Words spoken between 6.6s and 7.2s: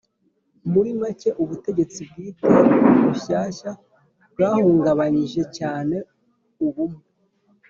ubumwe